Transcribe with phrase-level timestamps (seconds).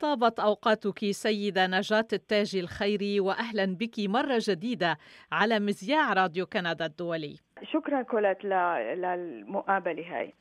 [0.00, 4.98] طابت أوقاتك سيدة نجاة التاج الخيري وأهلا بك مرة جديدة
[5.32, 7.36] على مذياع راديو كندا الدولي.
[7.62, 10.34] شكرا كولات للمقابلة هاي.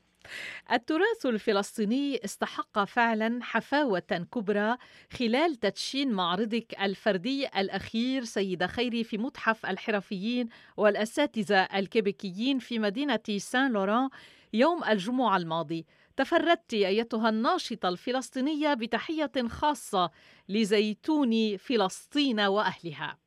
[0.71, 4.78] التراث الفلسطيني استحق فعلا حفاوة كبرى
[5.20, 13.71] خلال تدشين معرضك الفردي الأخير سيدة خيري في متحف الحرفيين والأساتذة الكيبيكيين في مدينة سان
[13.71, 14.10] لوران
[14.54, 15.86] يوم الجمعة الماضي.
[16.18, 20.12] تفردت أيتها الناشطة الفلسطينية بتحية خاصة
[20.50, 23.18] لزيتون فلسطين وأهلها.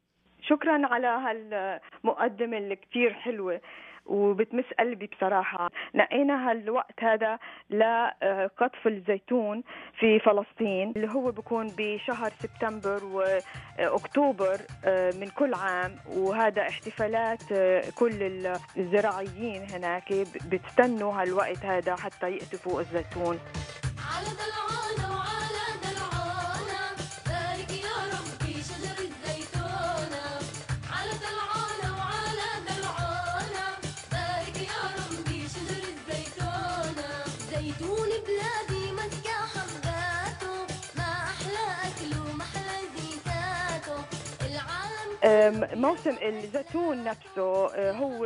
[0.42, 3.60] شكرا على هالمقدمة اللي كتير حلوة.
[4.10, 5.70] وبتمس قلبي بصراحة.
[5.94, 7.38] نقينا هالوقت هذا
[7.70, 9.62] لقطف الزيتون
[10.00, 15.96] في فلسطين اللي هو بيكون بشهر سبتمبر وأكتوبر آه، من كل عام.
[16.16, 18.46] وهذا احتفالات آه، كل
[18.76, 20.12] الزراعيين هناك
[20.50, 23.38] بتستنوا هالوقت هذا حتى يقطفوا الزيتون.
[24.10, 24.26] على
[45.24, 48.24] موسم الزيتون نفسه آه، هو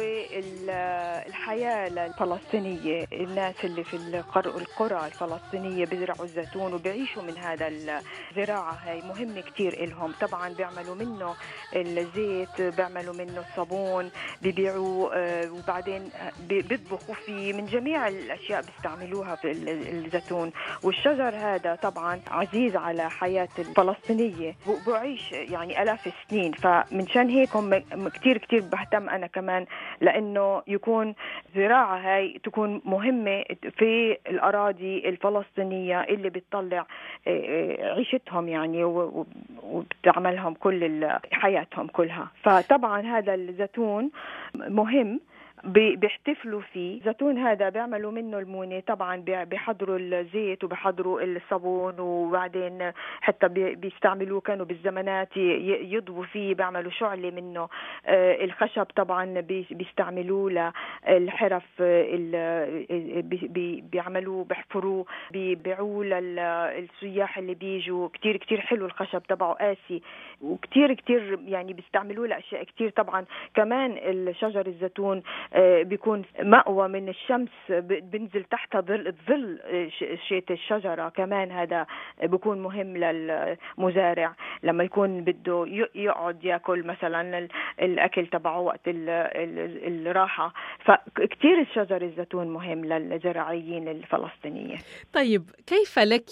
[1.26, 3.06] الحياة الفلسطينية.
[3.12, 3.94] الناس اللي في
[4.36, 8.72] القرى الفلسطينية بيزرعوا الزيتون وبيعيشوا من هذا الزراعة.
[8.72, 10.12] هاي مهمة كتير إلهم.
[10.20, 11.34] طبعا بيعملوا منه
[11.76, 14.10] الزيت بيعملوا منه الصابون
[14.42, 16.10] بيبيعوه آه، وبعدين
[16.48, 17.52] بيطبخوا فيه.
[17.52, 19.50] من جميع الأشياء بيستعملوها في
[19.92, 20.52] الزيتون.
[20.82, 24.56] والشجر هذا طبعا عزيز على حياة الفلسطينية.
[24.86, 29.66] بيعيش يعني آلاف السنين ف فمنشان هيك هم كثير كثير بهتم أنا كمان
[30.00, 31.14] لأنه يكون
[31.56, 33.44] زراعة هاي تكون مهمة
[33.78, 36.86] في الأراضي الفلسطينية اللي بتطلع آه،
[37.28, 38.84] آه، عيشتهم يعني
[39.62, 42.28] وبتعملهم كل حياتهم كلها.
[42.42, 44.10] فطبعا هذا الزيتون
[44.54, 45.20] مهم
[45.66, 47.00] بيحتفلوا فيه.
[47.04, 55.36] زيتون هذا بيعملوا منه المونة طبعا بيحضروا الزيت وبيحضروا الصابون وبعدين حتى بيستعملوه كانوا بالزمانات
[55.36, 57.68] يضبوا فيه بيعملوا شعلة منه.
[58.06, 60.72] آه، الخشب طبعا بيستعملوه
[61.08, 61.64] للحرف
[63.92, 68.08] بيعملوه بيحفروه بيبيعوه للسياح اللي بيجوا.
[68.08, 70.02] كتير كتير حلو الخشب تبعه قاسي.
[70.42, 73.24] وكتير كتير يعني بيستعملوه لأشياء كتير طبعا.
[73.54, 75.22] كمان الشجر الزيتون
[75.53, 79.88] آه، بيكون مأوى من الشمس بنزل تحت ظل ظل آه،
[80.28, 81.86] شيت الشجرة كمان هذا
[82.22, 84.34] بيكون مهم للمزارع.
[84.62, 87.48] لما يكون بده يقعد ياكل مثلا
[87.82, 90.54] الأكل تبعه وقت الراحة.
[90.84, 94.78] فكتير الشجر الزيتون مهم للزراعيين الفلسطينيين.
[95.12, 96.24] طيب كيف لك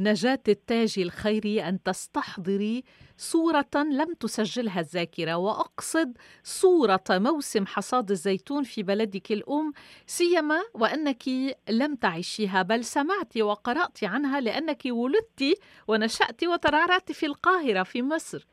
[0.00, 2.84] نجاة التاج الخيري أن تستحضري
[3.16, 9.72] صورة لم تسجلها الذاكرة وأقصد صورة موسم حصاد الزيتون في بلدك الأم
[10.06, 11.22] سيما وأنك
[11.70, 18.46] لم تعيشيها بل سمعت وقرأت عنها لأنك ولدت ونشأت وترعرعت في القاهرة في مصر.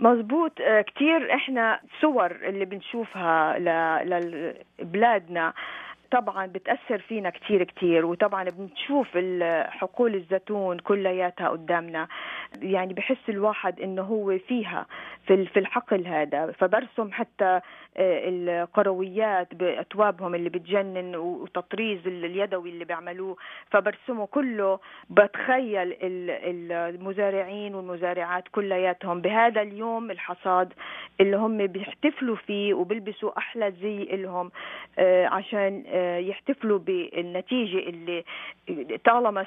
[0.00, 3.58] مزبوط آه، كتير إحنا صور اللي بنشوفها
[4.78, 5.52] لبلادنا.
[6.12, 9.08] طبعا بتأثر فينا كتير كتير وطبعا بنشوف
[9.68, 12.08] حقول الزيتون كلياتها قدامنا.
[12.62, 14.86] يعني بحس الواحد إنه هو فيها
[15.26, 16.52] في في الحقل هذا.
[16.52, 17.60] فبرسم حتى
[17.96, 23.36] آه، القرويات بأتوابهم اللي بتجنن وتطريز اليدوي اللي بيعملوه.
[23.70, 24.78] فبرسمه كله.
[25.10, 25.96] بتخيل
[26.72, 30.72] المزارعين والمزارعات كلياتهم بهذا اليوم الحصاد
[31.20, 34.50] اللي هم بيحتفلوا فيه وبيلبسوا أحلى زي لهم
[34.98, 38.24] آه، عشان آه، يحتفلوا بالنتيجة اللي
[39.04, 39.46] طالما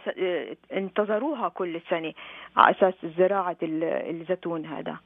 [0.74, 2.14] انتظروها كل سنة.
[2.58, 5.00] على أساس زراعة الزيتون هذا.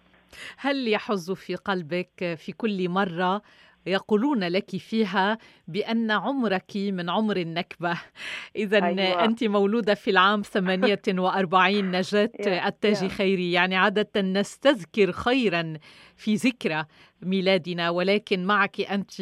[0.58, 3.42] هل يحز في قلبك في كل مرة
[3.86, 7.94] يقولون لك فيها بأن عمرك من عمر النكبة؟
[8.56, 9.26] إذا أيوة.
[9.26, 12.30] أنت مولودة في العام 48 نجاة
[12.68, 13.52] التاج خيري.
[13.52, 15.74] يعني عادة نستذكر خيرا
[16.16, 16.86] في ذكرى
[17.22, 19.14] ميلادنا ولكن معك أنت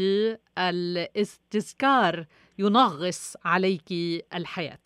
[0.58, 2.26] الاستذكار
[2.60, 3.92] ينغص عليك
[4.34, 4.80] الحياة.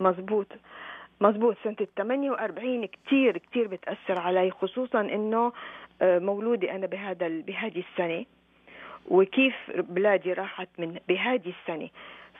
[0.00, 0.46] مزبوط
[1.20, 5.52] مزبوط سنة ال 48 كتير كتير بتأثر علي خصوصا إنه
[6.02, 8.24] آه، مولودي أنا بهذا بهذه السنة
[9.08, 11.88] وكيف بلادي راحت من بهذه السنة.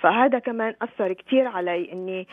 [0.01, 2.29] فهذا كمان أثر كتير علي إني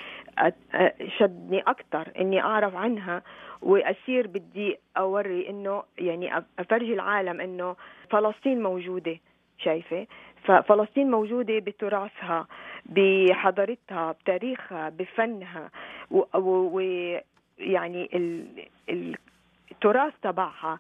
[1.17, 3.21] شدني أكثر إني أعرف عنها
[3.61, 7.75] وأصير بدي أوري إنه يعني أفرجي العالم إنه
[8.09, 9.17] فلسطين موجودة
[9.57, 10.07] شايفة؟
[10.43, 12.47] ففلسطين موجودة بتراثها.
[12.89, 15.69] بحضارتها بتاريخها بفنها
[16.11, 16.79] و, و...
[17.59, 18.09] يعني
[18.89, 20.79] التراث تبعها.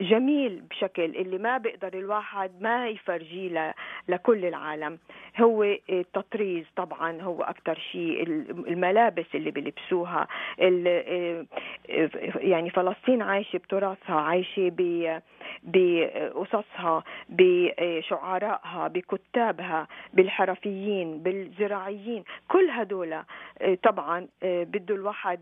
[0.00, 3.74] جميل بشكل اللي ما بيقدر الواحد ما يفرجيه
[4.08, 4.98] لكل العالم.
[5.40, 8.22] هو التطريز طبعا هو أكثر شيء
[8.68, 10.26] الملابس اللي بيلبسوها
[12.40, 14.72] يعني فلسطين عايشة بتراثها عايشة
[15.62, 23.22] بقصصها بشعرائها بكتابها بالحرفيين بالزراعيين كل هدول
[23.82, 25.40] طبعا بده الواحد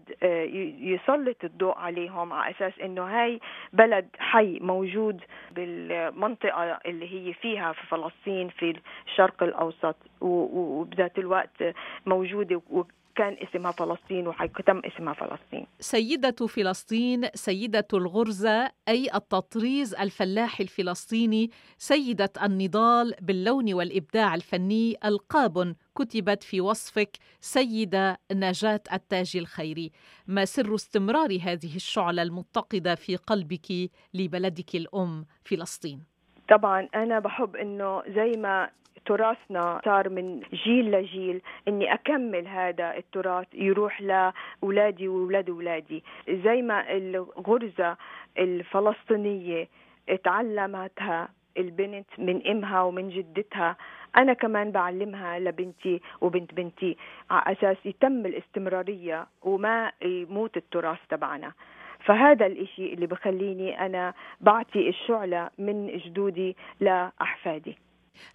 [0.81, 3.41] يسلط الضوء عليهم على أساس إنه هاي
[3.73, 5.21] بلد حي موجود
[5.51, 8.77] بالمنطقة اللي هي فيها في فلسطين في
[9.07, 11.63] الشرق الأوسط وبذات الوقت
[12.07, 12.63] موجودة
[13.17, 15.67] كان اسمها فلسطين وتم اسمها فلسطين.
[15.81, 26.43] سيدة فلسطين سيدة الغرزة أي التطريز الفلاحي الفلسطيني سيدة النضال باللون والإبداع الفني ألقاب كتبت
[26.43, 29.93] في وصفك سيدة نجاة التاج الخيري.
[30.27, 36.03] ما سر استمرار هذه الشعلة المتقدة في قلبك لبلدك الأم فلسطين؟
[36.49, 38.71] طبعا أنا بحب أنه زي ما
[39.07, 41.41] تراثنا صار من جيل لجيل.
[41.69, 46.05] إني أكمل هذا التراث يروح لأولادي وأولاد أولادي.
[46.29, 47.97] زي ما الغرزة
[48.39, 49.69] الفلسطينية
[50.25, 53.77] تعلمتها البنت من أمها ومن جدتها
[54.17, 56.97] أنا كمان بعلمها لبنتي وبنت بنتي.
[57.31, 61.53] على أساس يتم الاستمرارية وما يموت التراث تبعنا.
[62.05, 67.79] فهذا الإشي اللي بخليني أنا بعطي الشعلة من جدودي لأحفادي.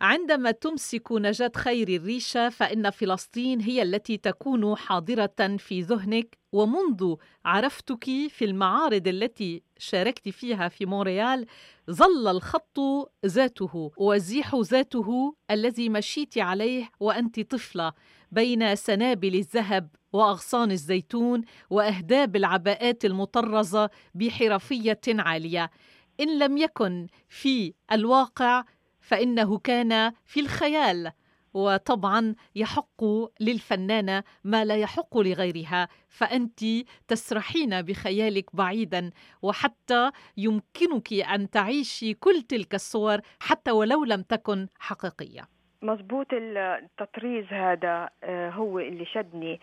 [0.02, 6.38] عندما تمسك نجاة خير الريشة فإن فلسطين هي التي تكون حاضرة في ذهنك.
[6.52, 7.16] ومنذ
[7.46, 11.46] عرفتك في المعارض التي شاركت فيها في مونريال
[11.92, 12.80] ظل الخط
[13.26, 17.94] ذاته والزيح ذاته الذي مشيت عليه وأنت طفلة
[18.32, 25.72] بين سنابل الذهب وأغصان الزيتون وأهداب العباءات المطرزة بحرفية عالية.
[26.20, 28.64] إن لم يكن في الواقع
[29.02, 31.12] فإنه كان في الخيال
[31.54, 33.04] وطبعا يحق
[33.40, 36.60] للفنانة ما لا يحق لغيرها فأنت
[37.08, 39.12] تسرحين بخيالك بعيدا
[39.42, 45.42] وحتى يمكنك أن تعيشي كل تلك الصور حتى ولو لم تكن حقيقية.
[45.82, 49.60] مزبوط التطريز هذا آه، هو اللي شدني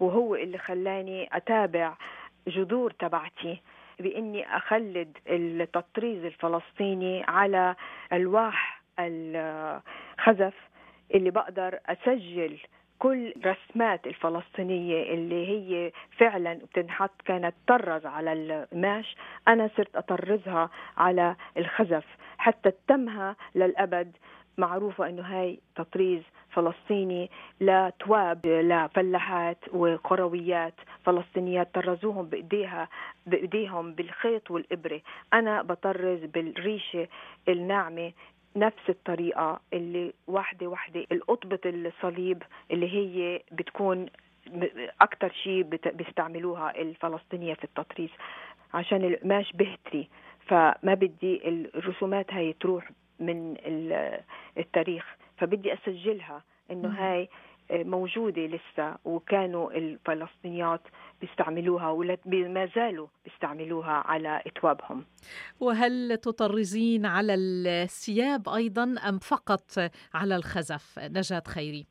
[0.00, 1.96] وهو اللي خلاني أتابع
[2.48, 3.62] جذور تبعتي
[4.00, 7.76] بإني أخلد التطريز الفلسطيني على
[8.12, 10.54] ألواح الخزف
[11.14, 12.58] اللي بقدر أسجل
[12.98, 19.16] كل رسمات الفلسطينية اللي هي فعلا بتنحط كانت طرز على القماش
[19.48, 22.04] أنا صرت أطرزها على الخزف
[22.38, 24.16] حتى تمها للأبد.
[24.58, 27.30] معروفة أنه هاي تطريز فلسطيني
[27.60, 30.74] لتواب لفلاحات وقرويات
[31.04, 32.88] فلسطينيات طرزوهم بإيديها
[33.26, 35.00] بإيديهم بالخيط والإبرة.
[35.32, 37.08] أنا بطرز بالريشة
[37.48, 38.12] الناعمة
[38.56, 44.06] نفس الطريقة اللي واحدة واحدة القطبة الصليب اللي هي بتكون
[45.00, 45.62] أكثر شيء
[45.92, 48.10] بيستعملوها الفلسطينية في التطريز
[48.74, 50.08] عشان القماش بهتري.
[50.46, 53.56] فما بدي الرسومات هاي تروح من
[54.58, 57.28] التاريخ فبدي أسجلها إنه هاي
[57.72, 60.80] موجودة لسه وكانوا الفلسطينيات
[61.20, 65.04] بيستعملوها وما زالوا بيستعملوها على اكوابهم
[65.60, 71.86] وهل تطرزين على الثياب أيضا أم فقط على الخزف؟ نجاة خيري.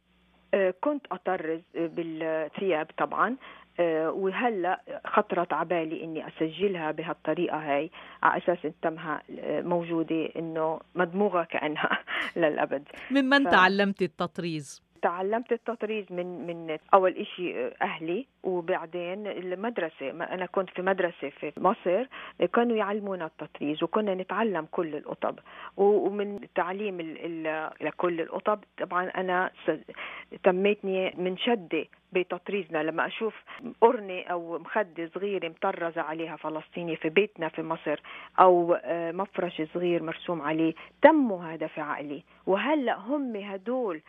[0.54, 3.36] آه، كنت أطرز بالثياب طبعا.
[3.80, 7.92] آه، وهلأ خطرت على بالي إني أسجلها بهالطريقة هاي.
[8.24, 12.00] على أساس تمها آه، موجودة إنه مدموغة كأنها
[12.36, 12.84] للأبد.
[13.12, 13.52] ممن ف...
[13.52, 20.10] تعلمت التطريز؟ تعلمت التطريز من من أول شيء أهلي وبعدين المدرسة.
[20.10, 22.06] أنا كنت في مدرسة في مصر
[22.54, 25.40] كانوا يعلمونا التطريز وكنا نتعلم كل القطب.
[25.78, 27.02] ومن تعليم
[27.82, 29.52] لكل القطب طبعا أنا
[30.44, 32.84] تميتني من شدة بتطريزنا.
[32.84, 33.36] لما أشوف
[33.82, 38.02] قرنة أو مخدة صغيرة مطرزة عليها فلسطيني في بيتنا في مصر
[38.40, 42.24] أو آه، مفرش صغير مرسوم عليه تموا هذا في عقلي.
[42.46, 44.02] وهلأ هم هدول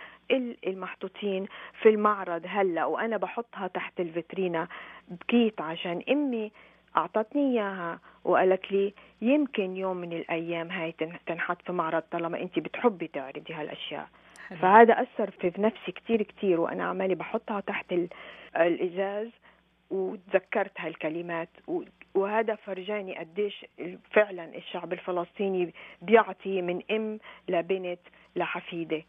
[0.66, 1.46] المحطوطين
[1.82, 4.68] في المعرض هلا وأنا بحطها تحت الفيترينا.
[5.08, 6.52] بكيت عشان أمي
[6.96, 10.94] أعطتني إياها وقالت لي يمكن يوم من الأيام هاي
[11.26, 14.08] تنحط في معرض طالما انت بتحبي تعرضي هالأشياء.
[14.60, 17.94] فهذا أثر في نفسي كثير كثير وأنا عمالي بحطها تحت
[18.56, 19.28] الإزاز
[19.90, 21.48] وتذكرت هالكلمات.
[22.14, 23.66] وهذا فرجاني قديش
[24.10, 27.18] فعلا الشعب الفلسطيني بيعطي من أم
[27.48, 28.00] لبنت
[28.36, 29.02] لحفيدة.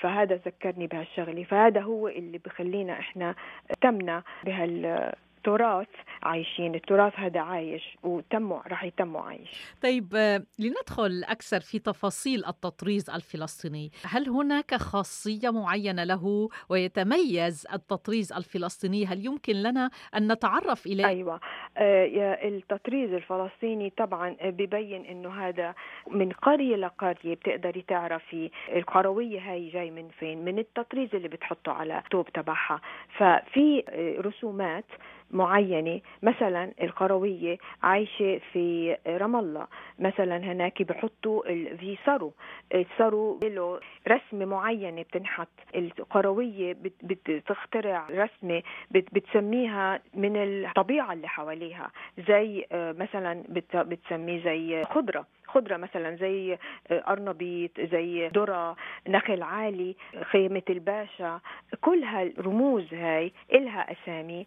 [0.00, 3.34] فهذا ذكرني بهالشغلة فهذا هو اللي بخلينا إحنا
[3.80, 5.12] تمنا بهال
[5.44, 5.88] تراث
[6.22, 9.72] عايشين التراث هذا عايش وتموا راح يتموا عايش.
[9.82, 13.90] طيب آه، لندخل أكثر في تفاصيل التطريز الفلسطيني.
[14.04, 21.40] هل هناك خاصية معينة له ويتميز التطريز الفلسطيني؟ هل يمكن لنا أن نتعرف إليه؟ أيوة.
[21.76, 25.74] آه، التطريز الفلسطيني طبعا ببين أنه هذا
[26.10, 32.02] من قرية لقرية بتقدري تعرفي القروية هاي جاي من فين؟ من التطريز اللي بتحطه على
[32.10, 32.80] توب تبعها.
[33.16, 34.84] ففي آه، رسومات
[35.30, 36.00] معينة.
[36.22, 39.66] مثلا القروية عايشة في رام الله.
[39.98, 41.42] مثلا هناك بحطوا
[41.76, 42.32] في سرو
[42.74, 45.48] السرو له رسمة معينة بتنحط.
[45.74, 51.90] القروية بتخترع رسمة بتسميها من الطبيعة اللي حواليها.
[52.28, 53.44] زي آه، مثلا
[53.74, 55.26] بتسميه زي خضرة.
[55.46, 56.58] خضرة مثلا زي
[56.90, 58.76] أرنبيط زي ذرة
[59.08, 61.40] نخل عالي خيمة الباشا.
[61.80, 64.46] كل هالرموز هاي إلها أسامي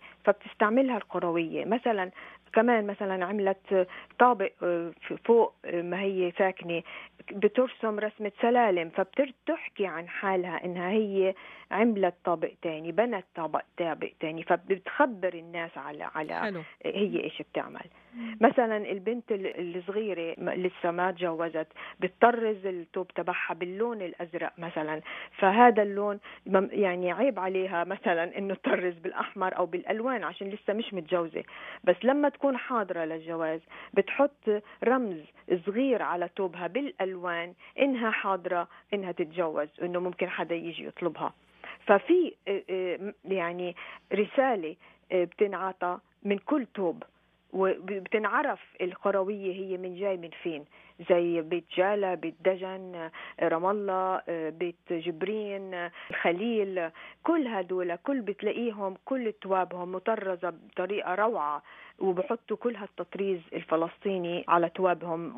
[0.71, 2.11] فبتستعملها القروية مثلا
[2.53, 3.87] كمان مثلا عملت
[4.19, 4.91] طابق آه،
[5.25, 6.83] فوق آه، ما هي ساكنة
[7.31, 11.33] بترسم رسمة سلالم فبتحكي عن حالها إنها هي
[11.71, 16.61] عملت طابق تاني بنت طابق طابق تاني فبتخبر الناس على على حلو.
[16.85, 17.85] هي إيش بتعمل.
[18.41, 21.67] مثلا البنت الصغيرة لسه ما تجوزت
[21.99, 25.01] بتطرز التوب تبعها باللون الأزرق مثلا
[25.37, 26.19] فهذا اللون
[26.71, 31.43] يعني عيب عليها مثلا إنه تطرز بالأحمر أو بالألوان عشان لسه مش متجوزة.
[31.83, 33.59] بس لما تكون حاضرة للجواز.
[33.93, 34.49] بتحط
[34.83, 35.17] رمز
[35.65, 41.33] صغير على توبها بالألوان إنها حاضرة إنها تتجوز إنه ممكن حدا يجي يطلبها.
[41.85, 43.75] ففي آه، آه، يعني
[44.13, 44.75] رسالة
[45.11, 47.03] آه، بتنعطى من كل توب
[47.53, 50.65] وبتنعرف القروية هي من جاي من فين.
[51.09, 53.09] زي بيت جالا بيت دجن
[53.41, 56.89] رام الله بيت جبرين الخليل
[57.23, 61.63] كل هدول كل بتلاقيهم كل توابهم مطرزة بطريقة روعة
[61.99, 65.33] وبحطوا كل هالتطريز الفلسطيني على توابهم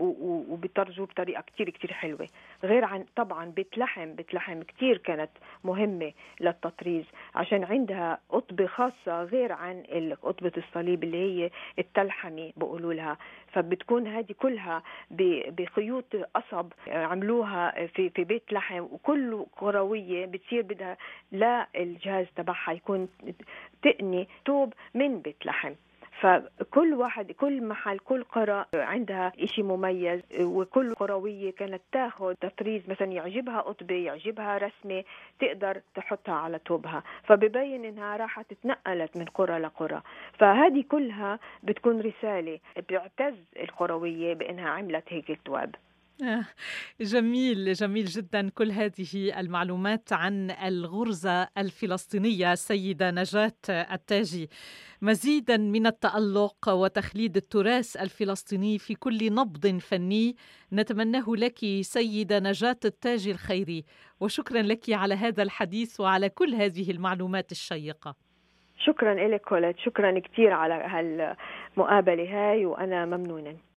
[0.49, 2.27] وبيطرزوه بطريقة كتير كتير حلوة.
[2.63, 5.29] غير عن طبعا بيت لحم بيت لحم كتير كانت
[5.63, 7.05] مهمة للتطريز
[7.35, 9.83] عشان عندها قطبة خاصة غير عن
[10.23, 13.17] قطبة الصليب اللي هي التلحمي بقولوا لها.
[13.53, 14.83] فبتكون هذه كلها
[15.49, 20.97] بخيوط قصب عملوها في في بيت لحم وكل كروية بتصير بدها
[21.31, 23.09] لا الجهاز تبعها يكون
[23.83, 25.73] تقني توب من بيت لحم.
[26.23, 33.07] فكل واحد كل محل كل قرى عندها إشي مميز وكل قروية كانت تاخذ تطريز مثلا
[33.07, 35.03] يعجبها قطبة يعجبها رسمة
[35.39, 37.03] تقدر تحطها على توبها.
[37.23, 40.01] فببين إنها راحت اتنقلت من قرى لقرى.
[40.39, 45.75] فهذه كلها بتكون رسالة بيعتز القروية بإنها عملت هيك التواب.
[47.01, 54.49] جميل جميل جدا كل هذه المعلومات عن الغرزة الفلسطينية السيدة نجاة التاجي.
[55.01, 60.35] مزيدا من التألق وتخليد التراث الفلسطيني في كل نبض فني
[60.73, 63.85] نتمناه لك سيدة نجاة التاجي الخيري.
[64.19, 68.15] وشكرا لك على هذا الحديث وعلى كل هذه المعلومات الشيقة.
[68.77, 73.57] شكرا لك كولت شكرا كثير على هالمقابلة هاي وأنا ممنونة